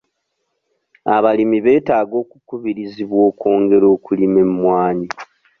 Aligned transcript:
Abalimi 1.15 1.57
beetaaga 1.65 2.15
okukubirizibwa 2.23 3.19
okwongera 3.29 3.85
okulima 3.95 4.37
emmwanyi. 4.45 5.07